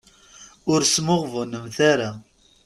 [0.71, 2.09] Ur smuɣbunemt ara.